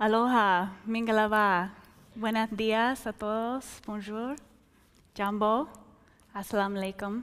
[0.00, 1.70] Aloha, mingalava.
[2.16, 3.80] Buenos días a todos.
[3.86, 4.34] Bonjour.
[5.14, 5.68] Jambo.
[6.34, 7.22] Assalamu alaikum.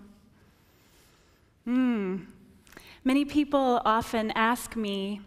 [1.68, 2.28] Mm.
[3.04, 5.20] Many people often ask me,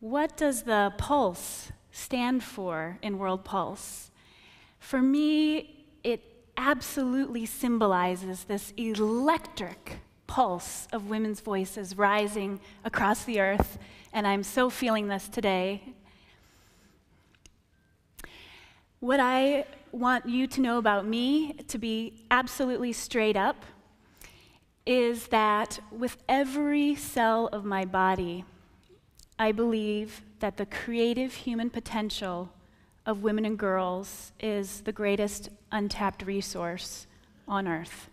[0.00, 4.10] what does the pulse stand for in World Pulse?
[4.78, 6.22] For me, it
[6.56, 13.78] absolutely symbolizes this electric pulse of women's voices rising across the earth,
[14.14, 15.82] and I'm so feeling this today.
[19.00, 23.64] What I want you to know about me, to be absolutely straight up,
[24.84, 28.44] is that with every cell of my body,
[29.38, 32.50] I believe that the creative human potential
[33.06, 37.06] of women and girls is the greatest untapped resource
[37.46, 38.10] on earth.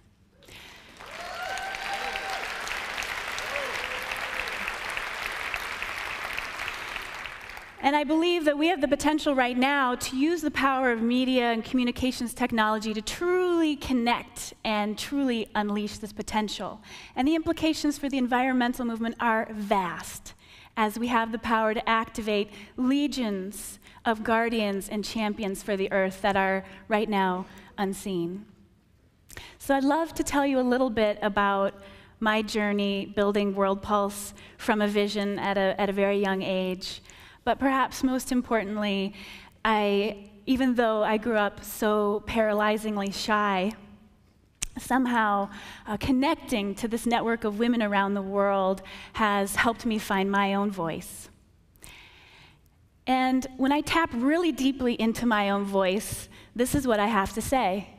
[7.85, 11.03] And I believe that we have the potential right now to use the power of
[11.03, 16.81] media and communications technology to truly connect and truly unleash this potential.
[17.15, 20.33] And the implications for the environmental movement are vast
[20.75, 26.23] as we have the power to activate legions of guardians and champions for the earth
[26.23, 27.45] that are right now
[27.77, 28.47] unseen.
[29.59, 31.75] So I'd love to tell you a little bit about
[32.19, 37.03] my journey building World Pulse from a vision at a, at a very young age.
[37.46, 39.13] But perhaps most importantly,
[39.63, 43.71] I, even though I grew up so paralyzingly shy,
[44.79, 45.49] somehow
[45.87, 48.82] uh, connecting to this network of women around the world
[49.13, 51.29] has helped me find my own voice.
[53.07, 57.32] And when I tap really deeply into my own voice, this is what I have
[57.34, 57.90] to say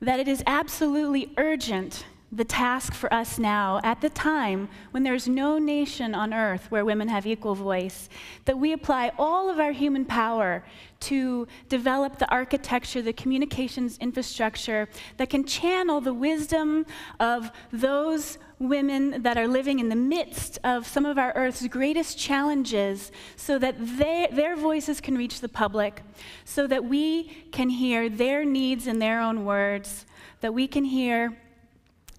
[0.00, 2.04] that it is absolutely urgent
[2.36, 6.84] the task for us now, at the time when there's no nation on earth where
[6.84, 8.08] women have equal voice,
[8.44, 10.64] that we apply all of our human power
[11.00, 16.84] to develop the architecture, the communications infrastructure that can channel the wisdom
[17.20, 22.18] of those women that are living in the midst of some of our Earth's greatest
[22.18, 26.02] challenges so that they, their voices can reach the public,
[26.44, 30.06] so that we can hear their needs in their own words,
[30.40, 31.36] that we can hear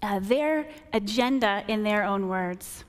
[0.06, 2.84] uh, their agenda in their own words.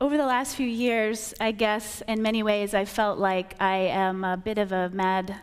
[0.00, 4.22] Over the last few years, I guess in many ways I felt like I am
[4.22, 5.34] a bit of a mad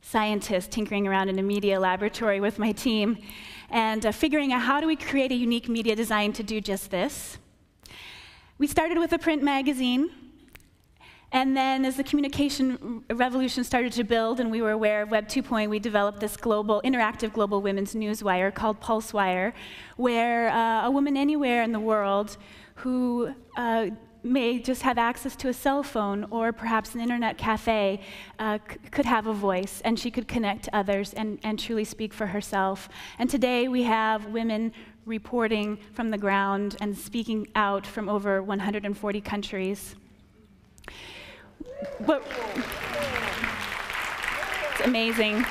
[0.00, 3.18] scientist tinkering around in a media laboratory with my team
[3.68, 6.92] and uh, figuring out how do we create a unique media design to do just
[6.92, 7.38] this.
[8.58, 10.10] We started with a print magazine
[11.30, 15.28] and then, as the communication revolution started to build and we were aware of Web
[15.28, 19.52] 2.0, we developed this global, interactive global women's newswire called PulseWire,
[19.96, 22.38] where uh, a woman anywhere in the world
[22.76, 23.88] who uh,
[24.22, 28.00] may just have access to a cell phone or perhaps an internet cafe
[28.38, 31.84] uh, c- could have a voice and she could connect to others and, and truly
[31.84, 32.88] speak for herself.
[33.18, 34.72] And today we have women
[35.04, 39.94] reporting from the ground and speaking out from over 140 countries.
[44.70, 45.44] It's amazing.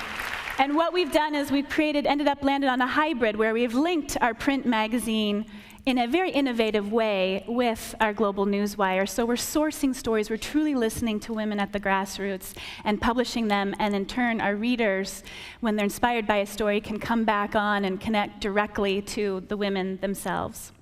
[0.59, 3.75] And what we've done is we've created, ended up landed on a hybrid where we've
[3.75, 5.45] linked our print magazine
[5.85, 9.07] in a very innovative way with our global newswire.
[9.07, 13.73] So we're sourcing stories, we're truly listening to women at the grassroots and publishing them,
[13.79, 15.23] and in turn, our readers,
[15.61, 19.55] when they're inspired by a story, can come back on and connect directly to the
[19.55, 20.73] women themselves.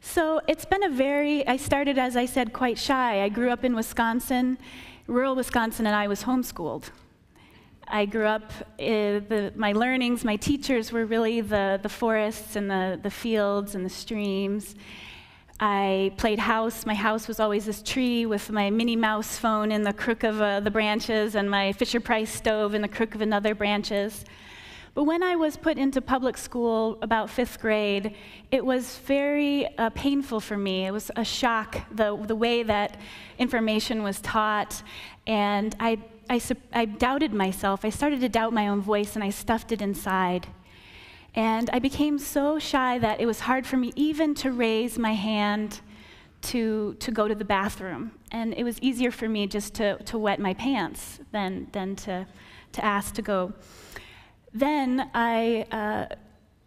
[0.00, 3.22] So it's been a very, I started, as I said, quite shy.
[3.22, 4.58] I grew up in Wisconsin,
[5.06, 6.90] rural Wisconsin, and I was homeschooled.
[7.86, 12.70] I grew up, uh, the, my learnings, my teachers were really the, the forests and
[12.70, 14.74] the, the fields and the streams.
[15.58, 16.86] I played house.
[16.86, 20.40] My house was always this tree with my Minnie Mouse phone in the crook of
[20.40, 24.24] uh, the branches and my Fisher Price stove in the crook of another branches.
[24.94, 28.16] But when I was put into public school about fifth grade,
[28.50, 30.86] it was very uh, painful for me.
[30.86, 32.98] It was a shock, the, the way that
[33.38, 34.82] information was taught.
[35.26, 35.98] And I,
[36.28, 36.40] I,
[36.72, 37.84] I doubted myself.
[37.84, 40.48] I started to doubt my own voice, and I stuffed it inside.
[41.36, 45.14] And I became so shy that it was hard for me even to raise my
[45.14, 45.80] hand
[46.42, 48.12] to, to go to the bathroom.
[48.32, 52.26] And it was easier for me just to, to wet my pants than, than to,
[52.72, 53.52] to ask to go.
[54.52, 56.14] Then I uh,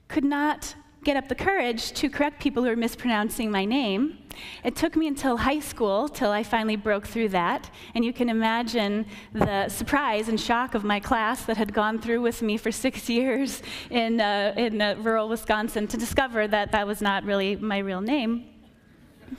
[0.07, 4.17] could not get up the courage to correct people who were mispronouncing my name.
[4.63, 7.69] It took me until high school till I finally broke through that.
[7.93, 12.21] And you can imagine the surprise and shock of my class that had gone through
[12.21, 16.87] with me for six years in, uh, in uh, rural Wisconsin to discover that that
[16.87, 18.45] was not really my real name.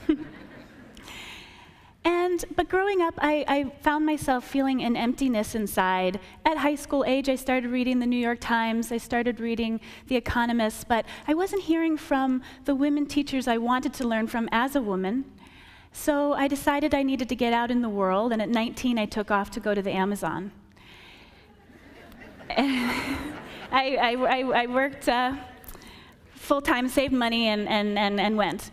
[2.05, 6.19] And, but growing up, I, I, found myself feeling an emptiness inside.
[6.45, 10.15] At high school age, I started reading the New York Times, I started reading The
[10.15, 14.75] Economist, but I wasn't hearing from the women teachers I wanted to learn from as
[14.75, 15.25] a woman.
[15.93, 19.07] So I decided I needed to get out in the world, and at 19, I
[19.07, 20.51] took off to go to the Amazon.
[22.51, 23.17] I,
[23.71, 25.35] I, I, worked uh,
[26.35, 28.69] full time, saved money, and, and, and, and went.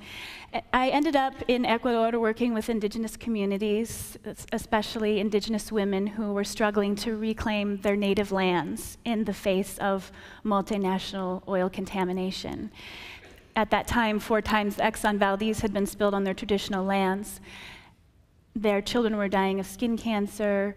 [0.73, 4.19] I ended up in Ecuador working with indigenous communities,
[4.53, 10.13] especially indigenous women who were struggling to reclaim their native lands in the face of
[10.45, 12.71] multinational oil contamination.
[13.57, 17.41] At that time, four times Exxon Valdez had been spilled on their traditional lands.
[18.55, 20.77] Their children were dying of skin cancer,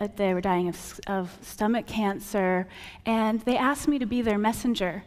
[0.00, 2.68] uh, they were dying of, of stomach cancer,
[3.04, 5.02] and they asked me to be their messenger.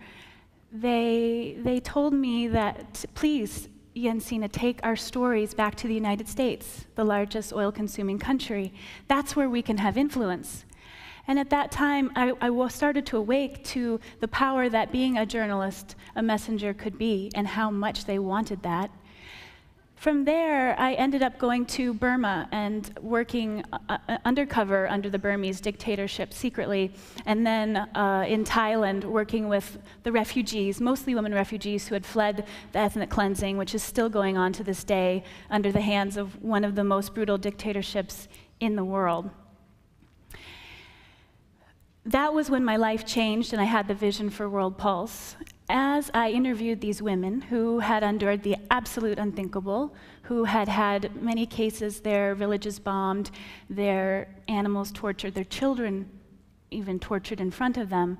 [0.71, 6.85] They, they told me that, please, Jensine, take our stories back to the United States,
[6.95, 8.73] the largest oil consuming country.
[9.07, 10.65] That's where we can have influence.
[11.27, 15.25] And at that time, I, I, started to awake to the power that being a
[15.25, 18.91] journalist, a messenger could be, and how much they wanted that.
[20.01, 25.19] From there, I ended up going to Burma and working uh, uh, undercover under the
[25.19, 26.91] Burmese dictatorship secretly,
[27.27, 32.47] and then uh, in Thailand, working with the refugees, mostly women refugees who had fled
[32.71, 36.41] the ethnic cleansing, which is still going on to this day under the hands of
[36.41, 38.27] one of the most brutal dictatorships
[38.59, 39.29] in the world.
[42.07, 45.35] That was when my life changed and I had the vision for World Pulse
[45.71, 51.45] as I interviewed these women who had endured the absolute unthinkable, who had had many
[51.45, 53.31] cases their villages bombed,
[53.69, 56.09] their animals tortured, their children
[56.71, 58.17] even tortured in front of them,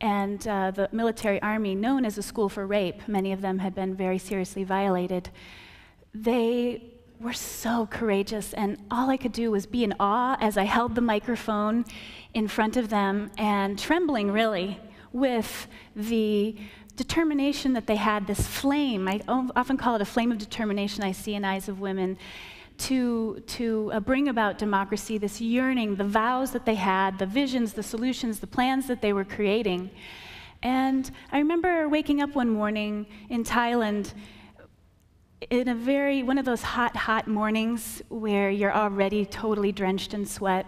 [0.00, 3.74] and uh, the military army, known as a school for rape, many of them had
[3.74, 5.30] been very seriously violated.
[6.12, 6.82] They
[7.20, 10.96] were so courageous, and all I could do was be in awe as I held
[10.96, 11.84] the microphone
[12.34, 14.80] in front of them and trembling, really
[15.12, 16.56] with the
[16.96, 19.08] determination that they had, this flame.
[19.08, 22.18] I often call it a flame of determination I see in eyes of women
[22.78, 27.74] to, to uh, bring about democracy, this yearning, the vows that they had, the visions,
[27.74, 29.90] the solutions, the plans that they were creating.
[30.62, 34.12] And I remember waking up one morning in Thailand
[35.50, 40.24] in a very, one of those hot, hot mornings where you're already totally drenched in
[40.24, 40.66] sweat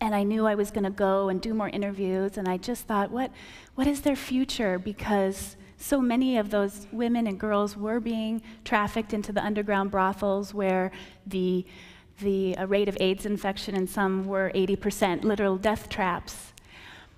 [0.00, 2.86] and I knew I was going to go and do more interviews, and I just
[2.86, 3.30] thought, what,
[3.74, 4.78] what is their future?
[4.78, 10.52] Because so many of those women and girls were being trafficked into the underground brothels
[10.52, 10.90] where
[11.26, 11.64] the,
[12.20, 16.52] the uh, rate of AIDS infection in some were 80%, literal death traps.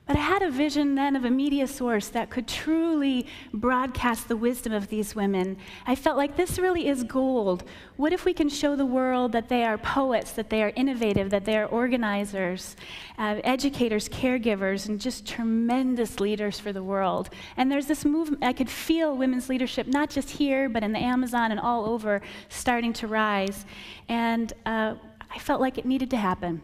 [0.06, 4.36] But I had a vision then of a media source that could truly broadcast the
[4.36, 5.56] wisdom of these women.
[5.86, 7.62] I felt like this really is gold.
[7.96, 11.30] What if we can show the world that they are poets, that they are innovative,
[11.30, 12.74] that they are organizers,
[13.16, 17.30] uh, educators, caregivers, and just tremendous leaders for the world?
[17.56, 20.98] And there's this movement, I could feel women's leadership, not just here, but in the
[20.98, 23.66] Amazon and all over, starting to rise.
[24.08, 24.96] And uh,
[25.30, 26.60] I felt like it needed to happen.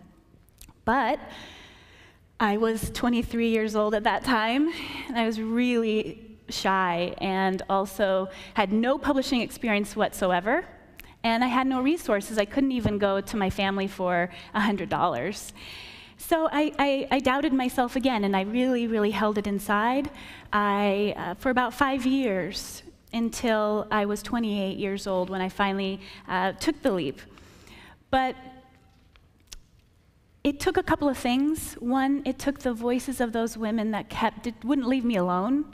[0.84, 1.20] But
[2.40, 4.72] I was 23 years old at that time,
[5.08, 10.64] and I was really shy and also had no publishing experience whatsoever.
[11.24, 12.38] And I had no resources.
[12.38, 15.52] I couldn't even go to my family for $100.
[16.16, 20.08] So I, I, I, doubted myself again, and I really, really held it inside.
[20.52, 26.00] I, uh, for about five years, until I was 28 years old when I finally
[26.28, 27.20] uh, took the leap.
[28.10, 28.36] But
[30.48, 31.74] it took a couple of things.
[31.74, 35.66] One, it took the voices of those women that kept, it wouldn't leave me alone.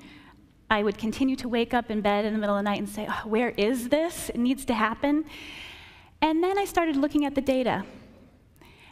[0.69, 2.89] I would continue to wake up in bed in the middle of the night and
[2.89, 4.31] say, oh, Where is this?
[4.31, 5.27] It needs to happen.
[6.21, 7.85] And then I started looking at the data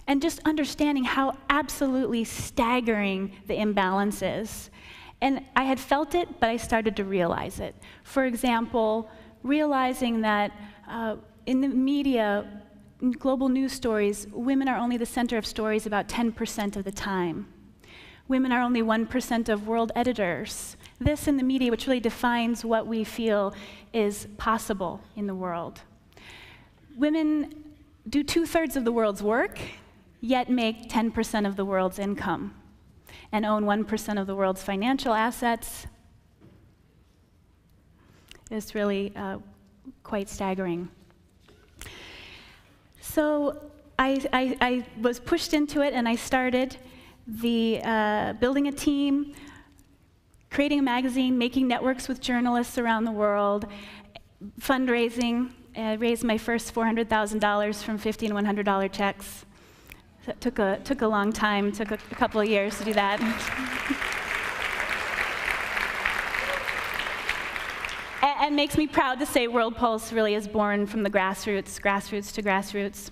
[0.07, 4.71] and just understanding how absolutely staggering the imbalance is.
[5.21, 7.75] And I had felt it, but I started to realize it.
[8.05, 9.11] For example,
[9.43, 10.53] realizing that
[10.89, 12.62] uh, in the media,
[13.11, 17.49] global news stories, women are only the center of stories about 10% of the time.
[18.28, 20.76] Women are only 1% of world editors.
[21.00, 23.54] This in the media, which really defines what we feel
[23.92, 25.80] is possible in the world.
[26.97, 27.64] Women
[28.09, 29.59] do two thirds of the world's work,
[30.21, 32.54] yet make 10% of the world's income,
[33.32, 35.87] and own 1% of the world's financial assets.
[38.50, 39.38] It's really uh,
[40.04, 40.88] quite staggering.
[43.14, 43.61] So
[43.99, 46.78] I, I, I, was pushed into it and I started
[47.26, 49.35] the uh, building a team,
[50.50, 53.66] creating a magazine, making networks with journalists around the world,
[54.59, 59.45] fundraising, I raised my first $400,000 from 50 and $100 checks.
[60.25, 62.85] So it took a, took a long time, took a, a couple of years to
[62.85, 64.09] do that.
[68.43, 72.35] and, makes me proud to say World Pulse really is born from the grassroots, grassroots
[72.35, 73.11] to grassroots.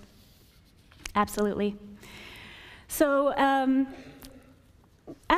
[1.15, 1.77] Absolutely.
[2.89, 3.87] So, um,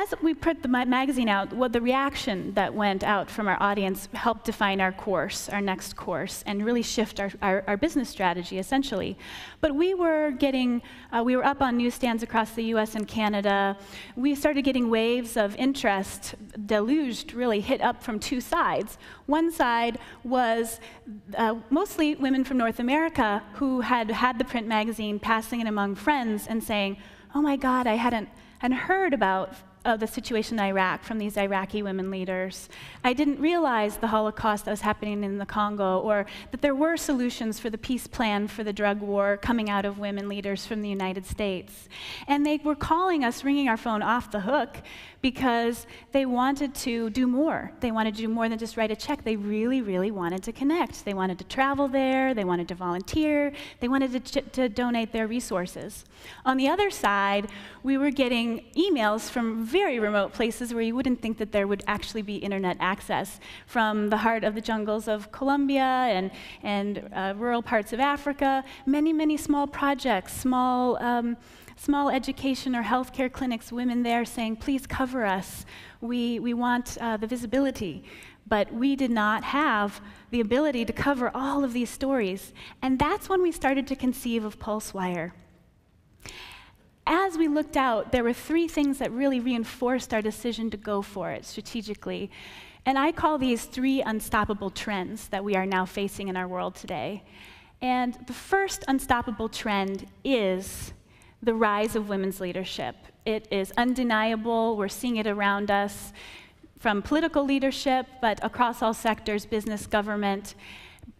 [0.03, 4.45] as we put the magazine out, the reaction that went out from our audience helped
[4.45, 9.17] define our course, our next course, and really shift our, our, our business strategy, essentially.
[9.61, 10.81] But we were getting,
[11.11, 13.77] uh, we were up on newsstands across the US and Canada.
[14.15, 18.97] We started getting waves of interest, deluged, really hit up from two sides.
[19.25, 20.79] One side was
[21.37, 25.95] uh, mostly women from North America who had had the print magazine, passing it among
[25.95, 26.97] friends, and saying,
[27.35, 28.29] Oh my God, I hadn't
[28.61, 29.53] and heard about
[29.85, 32.69] of the situation in Iraq from these Iraqi women leaders.
[33.03, 36.95] I didn't realize the Holocaust that was happening in the Congo, or that there were
[36.97, 40.81] solutions for the peace plan for the drug war coming out of women leaders from
[40.81, 41.89] the United States.
[42.27, 44.77] And they were calling us, ringing our phone off the hook,
[45.23, 47.71] because they wanted to do more.
[47.79, 49.23] They wanted to do more than just write a check.
[49.23, 51.05] They really, really wanted to connect.
[51.05, 55.25] They wanted to travel there, they wanted to volunteer, they wanted to, to donate their
[55.25, 56.03] resources.
[56.45, 57.47] On the other side,
[57.83, 61.83] we were getting emails from very remote places where you wouldn't think that there would
[61.87, 66.31] actually be internet access, from the heart of the jungles of Colombia and,
[66.63, 71.01] and uh, rural parts of Africa, many, many small projects, small.
[71.01, 71.37] Um,
[71.75, 75.65] small education or healthcare clinics, women there saying, please cover us.
[76.01, 78.03] We, we want uh, the visibility.
[78.47, 80.01] But we did not have
[80.31, 82.53] the ability to cover all of these stories.
[82.81, 85.31] And that's when we started to conceive of PulseWire.
[87.05, 91.01] As we looked out, there were three things that really reinforced our decision to go
[91.01, 92.31] for it strategically.
[92.85, 96.75] And I call these three unstoppable trends that we are now facing in our world
[96.75, 97.23] today.
[97.81, 100.93] And the first unstoppable trend is
[101.43, 102.95] the rise of women's leadership.
[103.25, 104.77] It is undeniable.
[104.77, 106.13] We're seeing it around us
[106.79, 110.55] from political leadership, but across all sectors business, government,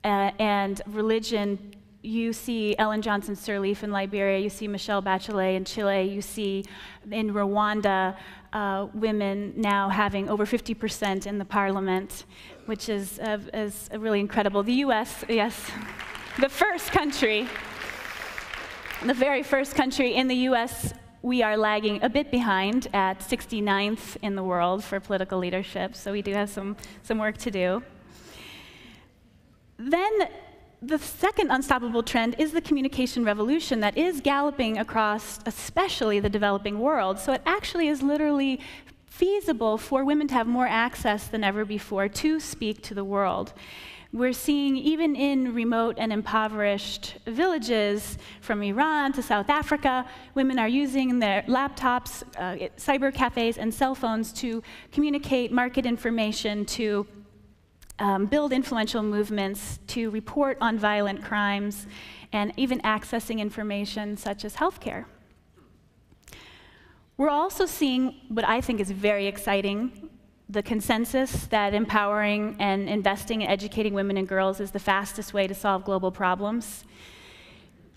[0.04, 1.76] uh, and religion.
[2.02, 6.66] You see Ellen Johnson Sirleaf in Liberia, you see Michelle Bachelet in Chile, you see
[7.10, 8.18] in Rwanda
[8.52, 12.26] uh, women now having over 50% in the parliament,
[12.66, 14.64] which is, uh, is really incredible.
[14.64, 15.72] The US, yes,
[16.40, 17.48] the first country
[19.06, 24.18] the very first country in the US, we are lagging a bit behind at 69th
[24.22, 27.84] in the world for political leadership, so we do have some, some work to do.
[29.78, 30.30] Then
[30.82, 36.80] the second unstoppable trend is the communication revolution that is galloping across, especially the developing
[36.80, 37.20] world.
[37.20, 38.62] So it actually is literally
[39.08, 43.54] feasible for women to have more access than ever before to speak to the world.
[44.14, 50.06] We're seeing, even in remote and impoverished villages, from Iran to South Africa,
[50.36, 56.64] women are using their laptops, uh, cyber cafes, and cell phones to communicate market information,
[56.66, 57.08] to
[57.98, 61.88] um, build influential movements, to report on violent crimes,
[62.32, 65.06] and even accessing information such as healthcare.
[67.18, 70.12] We're also seeing what I think is very exciting
[70.54, 75.48] the consensus that empowering and investing in educating women and girls is the fastest way
[75.48, 76.86] to solve global problems.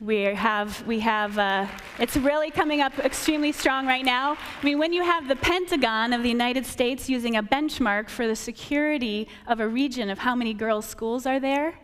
[0.01, 1.67] We have, we have uh,
[1.99, 4.33] it's really coming up extremely strong right now.
[4.33, 8.27] I mean, when you have the Pentagon of the United States using a benchmark for
[8.27, 11.75] the security of a region of how many girls' schools are there,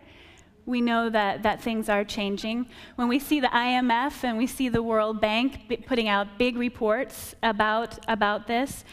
[0.64, 2.66] we know that, that things are changing.
[2.96, 7.34] When we see the IMF and we see the World Bank putting out big reports
[7.42, 8.84] about, about this,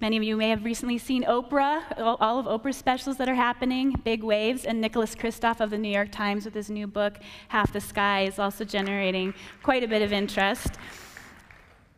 [0.00, 3.92] many of you may have recently seen Oprah, all of Oprah's specials that are happening,
[4.04, 7.72] Big Waves, and Nicholas Kristof of the New York Times with his new book, Half
[7.72, 10.74] the Sky, is also generating quite a bit of interest.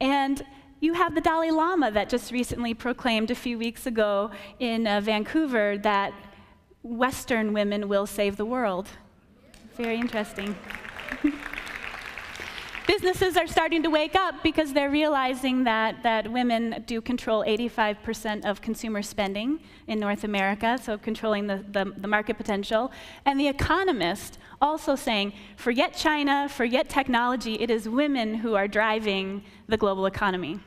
[0.01, 0.45] And
[0.81, 5.01] you have the Dalai Lama that just recently proclaimed a few weeks ago in uh,
[5.01, 6.13] Vancouver that
[6.83, 8.89] Western women will save the world.
[9.77, 10.55] Very interesting.
[12.87, 18.45] businesses are starting to wake up because they're realizing that, that women do control 85%
[18.45, 22.93] of consumer spending in North America, so controlling the, the, the, market potential.
[23.25, 29.43] And The Economist also saying, forget China, forget technology, it is women who are driving
[29.69, 30.61] the global economy.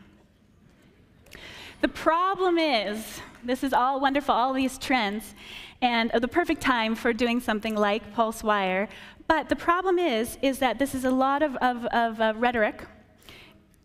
[1.81, 5.33] The problem is, this is all wonderful, all these trends,
[5.81, 8.89] and the perfect time for doing something like PulseWire,
[9.29, 12.81] but the problem is, is that this is a lot of, of, of uh, rhetoric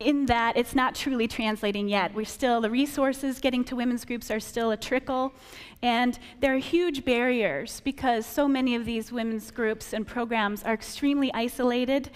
[0.00, 2.14] in that it's not truly translating yet.
[2.14, 5.34] We're still, the resources getting to women's groups are still a trickle.
[5.82, 10.72] And there are huge barriers because so many of these women's groups and programs are
[10.72, 12.10] extremely isolated.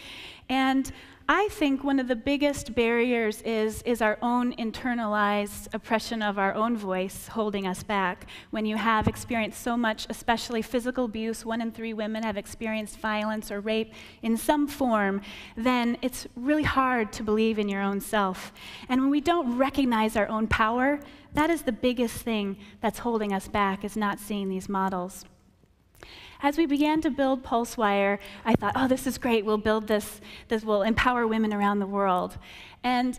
[0.49, 0.91] And
[1.31, 6.55] I think one of the biggest barriers is, is our own internalized oppression of our
[6.55, 8.27] own voice holding us back.
[8.51, 12.99] When you have experienced so much, especially physical abuse, one in three women have experienced
[12.99, 13.93] violence or rape
[14.23, 15.21] in some form,
[15.55, 18.51] then it's really hard to believe in your own self.
[18.89, 20.99] And when we don't recognize our own power,
[21.35, 25.27] that is the biggest thing that's holding us back, is not seeing these models.
[26.41, 29.45] As we began to build PulseWire, I thought, oh, this is great.
[29.45, 32.39] We'll build this, this will empower women around the world.
[32.85, 33.19] And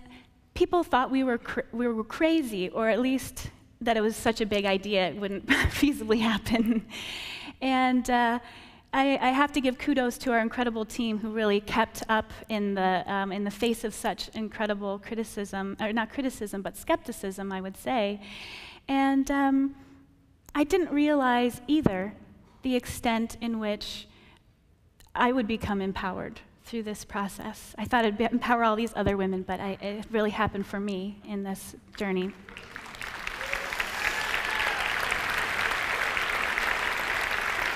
[0.54, 1.40] people thought we were,
[1.74, 5.46] we were crazy, or at least that it was such a big idea, it wouldn't
[5.48, 6.86] feasibly happen.
[7.62, 8.40] and uh,
[8.92, 12.74] I, I, have to give kudos to our incredible team who really kept up in
[12.74, 17.62] the, um, in the face of such incredible criticism, or not criticism, but skepticism, I
[17.62, 18.20] would say.
[18.88, 19.76] And um,
[20.56, 22.14] I didn't realize either
[22.62, 24.08] the extent in which
[25.16, 27.74] I would become empowered through this process.
[27.78, 31.20] I thought it'd empower all these other women, but I, it really happened for me
[31.28, 32.32] in this journey.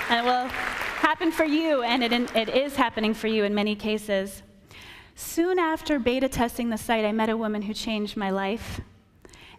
[0.10, 0.48] Uh, and it will
[1.00, 4.44] happen for you, and it, it is happening for you in many cases.
[5.16, 8.82] Soon after beta testing the site, I met a woman who changed my life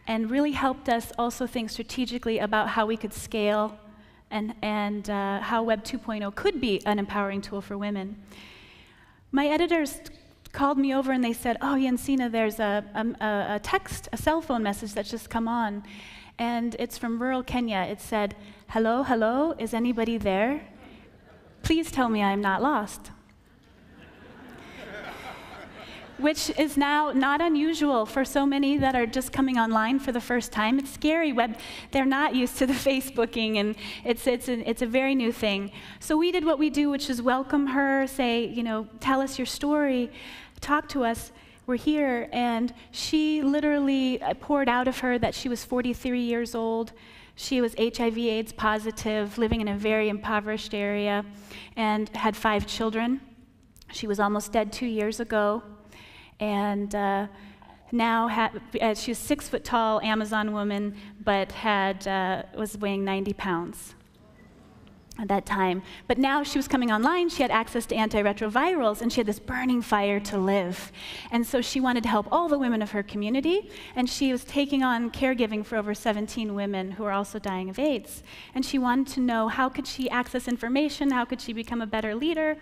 [0.07, 3.79] and really helped us also think strategically about how we could scale
[4.31, 8.23] and, and uh, how Web 2.0 could be an empowering tool for women.
[9.33, 10.01] My editors
[10.53, 14.41] called me over and they said, Oh, Jensine, there's a, a, a text, a cell
[14.41, 15.83] phone message that's just come on.
[16.39, 17.87] And it's from rural Kenya.
[17.91, 18.35] It said,
[18.69, 20.67] Hello, hello, is anybody there?
[21.63, 23.11] Please tell me I'm not lost
[26.19, 30.21] which is now not unusual for so many that are just coming online for the
[30.21, 30.79] first time.
[30.79, 31.33] It's scary.
[31.33, 31.57] Web,
[31.91, 35.73] they're not used to the Facebooking, and it's, it's, a, it's a very new thing.
[36.01, 39.39] So we did what we do, which is welcome her, say, you know, tell us
[39.39, 40.11] your story,
[40.61, 41.33] talk to us.
[41.67, 42.29] We're here.
[42.33, 46.93] And she literally uh, poured out of her that she was 43 years old.
[47.37, 51.25] She was HIV AIDS positive, living in a very impoverished area,
[51.75, 53.21] and had five children.
[53.93, 55.63] She was almost dead two years ago
[56.41, 57.27] and uh,
[57.93, 63.95] now uh, she's six foot tall Amazon woman, but had uh, was weighing 90 pounds
[65.19, 65.83] at that time.
[66.09, 69.39] But now she was coming online, she had access to antiretrovirals, and she had this
[69.39, 70.91] burning fire to live.
[71.31, 74.45] And so she wanted to help all the women of her community, and she was
[74.45, 78.25] taking on caregiving for over 17 women who are also dying of AIDS.
[78.55, 81.87] And she wanted to know how could she access information, how could she become a
[81.87, 82.57] better leader.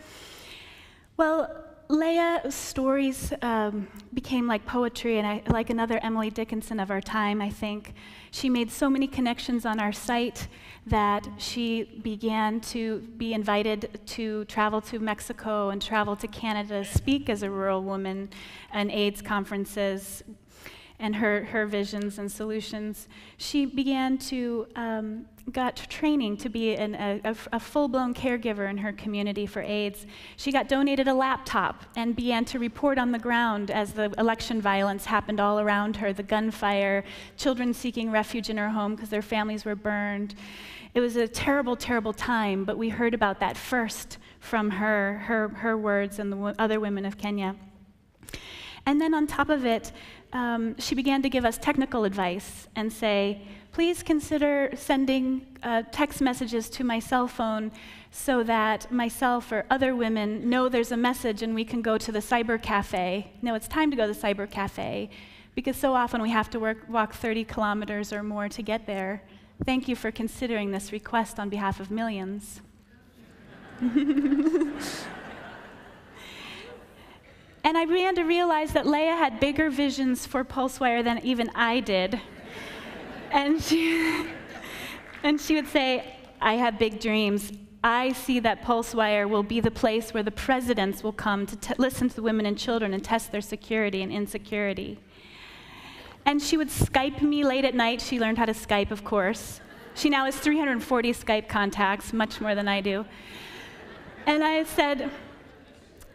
[1.16, 7.02] Well, Leah's stories um, became like poetry, and I, like another Emily Dickinson of our
[7.02, 7.92] time, I think.
[8.30, 10.48] She made so many connections on our site
[10.86, 17.28] that she began to be invited to travel to Mexico and travel to Canada, speak
[17.28, 18.30] as a rural woman
[18.72, 20.24] at AIDS conferences,
[21.02, 23.08] and her, her visions and solutions.
[23.36, 28.92] She began to um, got training to be an, a, a, full-blown caregiver in her
[28.92, 30.06] community for AIDS.
[30.36, 34.60] She got donated a laptop and began to report on the ground as the election
[34.60, 37.02] violence happened all around her, the gunfire,
[37.36, 40.36] children seeking refuge in her home because their families were burned.
[40.94, 45.48] It was a terrible, terrible time, but we heard about that first from her, her,
[45.48, 47.56] her words and the other women of Kenya.
[48.86, 49.92] And then on top of it,
[50.32, 53.42] um, she began to give us technical advice and say,
[53.72, 57.70] please consider sending uh, text messages to my cell phone
[58.10, 62.12] so that myself or other women know there's a message and we can go to
[62.12, 63.32] the cyber cafe.
[63.40, 65.10] No, it's time to go to the cyber cafe
[65.54, 69.22] because so often we have to work, walk 30 kilometers or more to get there.
[69.64, 72.60] Thank you for considering this request on behalf of millions.
[77.64, 81.80] and I began to realize that Leah had bigger visions for PulseWire than even I
[81.80, 82.20] did
[83.32, 84.26] and she,
[85.22, 87.52] and she would say, I have big dreams.
[87.82, 91.74] I see that PulseWire will be the place where the presidents will come to t-
[91.78, 95.00] listen to the women and children and test their security and insecurity.
[96.24, 98.00] And she would Skype me late at night.
[98.00, 99.60] She learned how to Skype, of course.
[99.94, 103.04] She now has 340 Skype contacts, much more than I do.
[104.26, 105.10] And I said,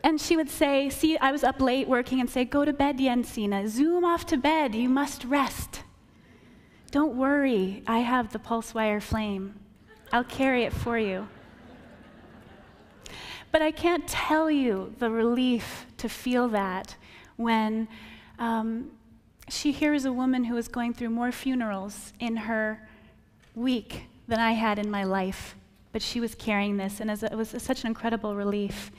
[0.08, 2.98] and she would say, See, I was up late working and say, Go to bed,
[2.98, 3.68] Jensine.
[3.68, 4.74] Zoom off to bed.
[4.74, 5.84] You must rest.
[6.92, 9.60] Don't worry, I have the PulseWire flame.
[10.14, 11.28] I'll carry it for you.
[13.52, 16.96] But I can't tell you the relief to feel that
[17.36, 17.90] when
[18.40, 18.92] Um,
[19.50, 22.88] she hears a woman who is going through more funerals in her
[23.56, 25.56] week than I had in my life,
[25.92, 28.92] but she was carrying this, and it was such an incredible relief.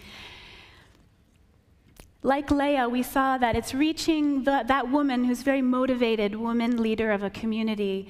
[2.23, 7.13] Like Leah, we saw that it's reaching the, that woman who's very motivated, woman leader
[7.13, 8.09] of a community,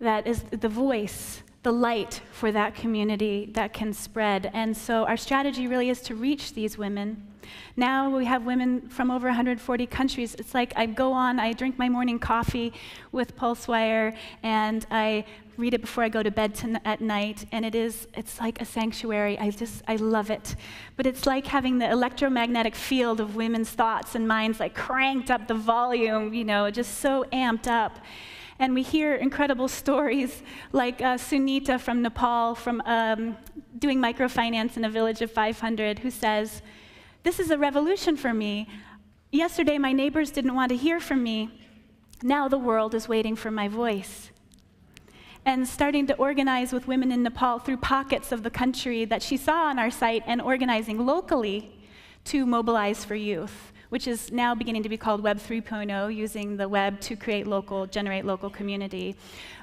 [0.00, 4.48] that is the voice, the light for that community that can spread.
[4.54, 7.26] And so our strategy really is to reach these women.
[7.76, 10.36] Now we have women from over 140 countries.
[10.36, 12.72] It's like I go on, I drink my morning coffee
[13.10, 15.24] with PulseWire, and I
[15.58, 18.62] read it before I go to bed to, at night, and it is, it's like
[18.62, 19.36] a sanctuary.
[19.38, 20.54] I just, I love it.
[20.96, 25.48] But it's like having the electromagnetic field of women's thoughts and minds like cranked up
[25.48, 27.98] the volume, you know, just so amped up.
[28.60, 33.36] And we hear incredible stories like uh, Sunita from Nepal, from um,
[33.78, 36.62] doing microfinance in a village of 500, who says,
[37.24, 38.68] This is a revolution for me.
[39.32, 41.50] Yesterday, my neighbors didn't want to hear from me.
[42.22, 44.30] Now the world is waiting for my voice.
[45.48, 49.38] And starting to organize with women in Nepal through pockets of the country that she
[49.38, 51.72] saw on our site and organizing locally
[52.24, 56.68] to mobilize for youth which is now beginning to be called Web 3.0, using the
[56.68, 59.16] web to create local, generate local community.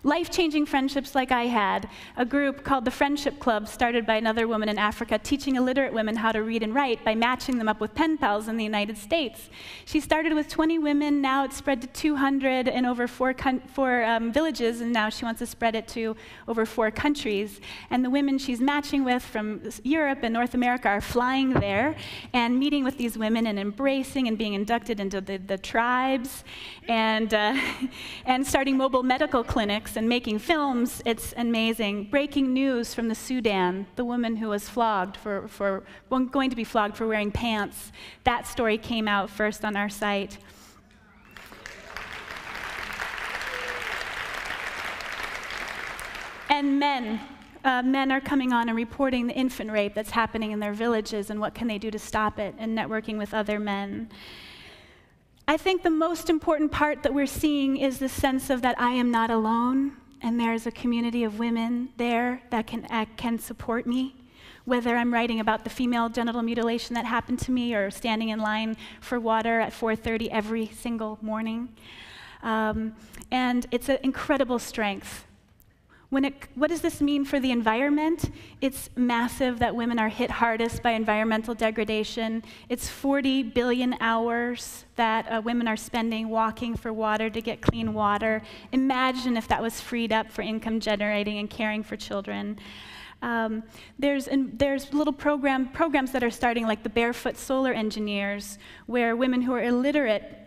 [0.04, 4.48] Life changing friendships like I had, a group called the Friendship Club, started by another
[4.48, 7.80] woman in Africa, teaching illiterate women how to read and write by matching them up
[7.80, 9.50] with pen pals in the United States.
[9.86, 13.36] She started with 20 women, now it's spread to 200 in over four,
[13.74, 16.16] four um, villages, and now she wants to spread it to
[16.48, 17.60] over four countries.
[17.90, 21.96] And the women she's matching with from Europe and North America are flying there
[22.34, 26.43] and meeting with these women and embracing and being inducted into the, the tribes
[26.88, 27.56] and, uh,
[28.25, 31.01] and starting mobile medical clinics and making films.
[31.06, 32.06] It's amazing.
[32.06, 36.63] Breaking news from the Sudan, the woman who was flogged for, for going to be
[36.63, 37.91] flogged for wearing pants.
[38.23, 40.38] That story came out first on our site.
[46.49, 47.19] And men,
[47.65, 51.32] uh, men are coming on and reporting the infant rape that's happening in their villages
[51.32, 54.08] and what can they do to stop it and networking with other men.
[55.47, 58.91] I think the most important part that we're seeing is the sense of that I
[58.91, 64.15] am not alone and there's a community of women there that can, can support me
[64.65, 68.39] whether I'm writing about the female genital mutilation that happened to me or standing in
[68.39, 71.69] line for water at 4:30 every single morning.
[72.41, 72.95] Um,
[73.32, 75.25] and it's an incredible strength
[76.12, 78.32] it, what does this mean for the environment?
[78.62, 82.44] It's massive that women are hit hardest by environmental degradation.
[82.70, 87.94] It's 40 billion hours that uh, women are spending walking for water to get clean
[87.94, 88.41] water.
[88.72, 92.60] Imagine if that was freed up for income generating and caring for children.
[93.22, 93.63] Um,
[93.98, 99.41] there's, there's little program, programs that are starting, like the Barefoot Solar Engineers, where women
[99.41, 100.45] who are illiterate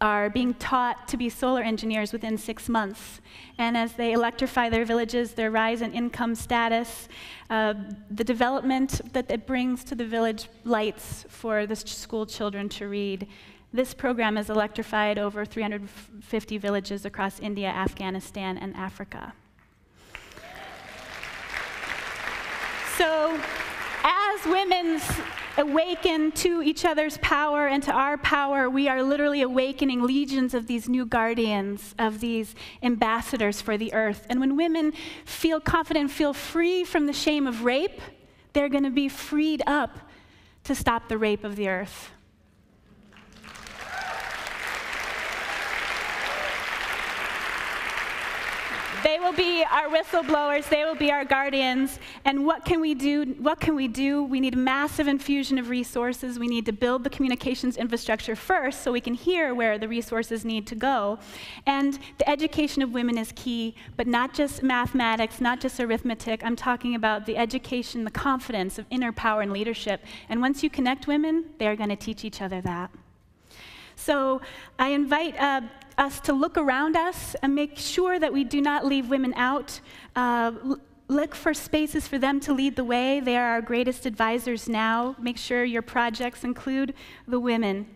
[0.00, 3.20] are being taught to be solar engineers within six months.
[3.58, 7.08] And as they electrify their villages, their rise in income status,
[7.50, 7.74] uh,
[8.10, 13.26] the development that it brings to the village lights for the school children to read.
[13.72, 19.34] This program has electrified over 350 villages across India, Afghanistan, and Africa.
[22.96, 23.38] So,
[24.08, 25.00] as women
[25.58, 30.66] awaken to each other's power and to our power, we are literally awakening legions of
[30.66, 34.26] these new guardians, of these ambassadors for the earth.
[34.30, 34.92] And when women
[35.26, 38.00] feel confident, feel free from the shame of rape,
[38.54, 39.98] they're going to be freed up
[40.64, 42.10] to stop the rape of the earth.
[49.04, 51.98] They will be our whistleblowers, they will be our guardians.
[52.24, 53.36] And what can we do?
[53.38, 54.24] What can we do?
[54.24, 56.38] We need a massive infusion of resources.
[56.38, 60.44] We need to build the communications infrastructure first so we can hear where the resources
[60.44, 61.18] need to go.
[61.66, 66.44] And the education of women is key, but not just mathematics, not just arithmetic.
[66.44, 70.04] I'm talking about the education, the confidence of inner power and leadership.
[70.28, 72.90] And once you connect women, they're going to teach each other that.
[73.98, 74.40] So
[74.78, 75.62] I invite uh,
[75.98, 79.80] us to look around us and make sure that we do not leave women out.
[80.14, 80.52] Uh,
[81.08, 83.18] look for spaces for them to lead the way.
[83.18, 85.16] They are our greatest advisors now.
[85.18, 86.94] Make sure your projects include
[87.26, 87.86] the women.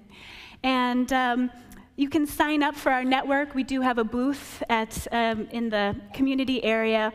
[0.64, 1.50] And um,
[1.96, 3.54] you can sign up for our network.
[3.54, 7.12] We do have a booth at, um, in the community area.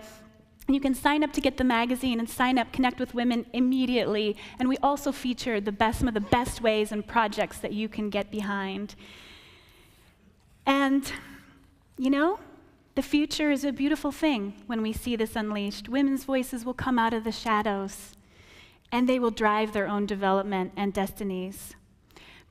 [0.68, 3.46] And you can sign up to get the magazine and sign up, connect with women
[3.54, 4.36] immediately.
[4.60, 7.88] And we also feature the best, some of the best ways and projects that you
[7.88, 8.96] can get behind.
[10.66, 11.10] And,
[11.98, 12.40] you know,
[12.96, 15.88] the future is a beautiful thing when we see this unleashed.
[15.88, 18.18] Women's voices will come out of the shadows,
[18.92, 21.76] and they will drive their own development and destinies.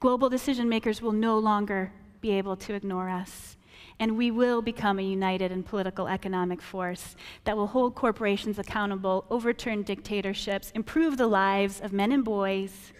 [0.00, 3.56] Global decision makers will no longer be able to ignore us.
[3.98, 9.24] And we will become a united and political economic force that will hold corporations accountable,
[9.30, 12.92] overturn dictatorships, improve the lives of men and boys,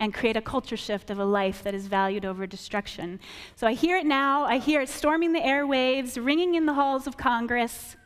[0.00, 3.20] and create a culture shift of a life that is valued over destruction.
[3.56, 4.44] So I hear it now.
[4.44, 7.96] I hear it storming the airwaves, ringing in the halls of Congress.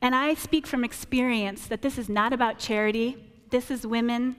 [0.00, 3.16] And I speak from experience that this is not about charity.
[3.50, 4.36] This is women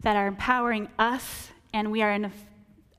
[0.00, 2.32] that are empowering us, and we are in a,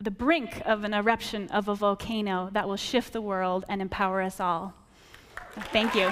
[0.03, 4.21] the brink of an eruption of a volcano that will shift the world and empower
[4.21, 4.73] us all.
[5.71, 6.11] Thank you.